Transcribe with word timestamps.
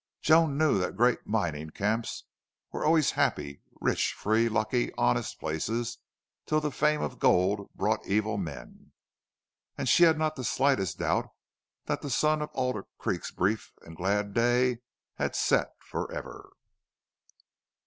Joan 0.19 0.57
knew 0.57 0.79
that 0.79 0.95
great 0.95 1.27
mining 1.27 1.69
camps 1.69 2.23
were 2.71 2.83
always 2.83 3.11
happy, 3.11 3.61
rich, 3.79 4.13
free, 4.13 4.49
lucky, 4.49 4.91
honest 4.97 5.39
places 5.39 5.99
till 6.47 6.59
the 6.59 6.71
fame 6.71 7.03
of 7.03 7.19
gold 7.19 7.69
brought 7.75 8.07
evil 8.07 8.35
men. 8.39 8.93
And 9.77 9.87
she 9.87 10.01
had 10.01 10.17
not 10.17 10.35
the 10.35 10.43
slightest 10.43 10.97
doubt 10.97 11.29
that 11.85 12.01
the 12.01 12.09
sun 12.09 12.41
of 12.41 12.49
Alder 12.53 12.87
Creek's 12.97 13.29
brief 13.29 13.73
and 13.83 13.95
glad 13.95 14.33
day 14.33 14.79
had 15.17 15.35
set 15.35 15.69
forever. 15.77 16.49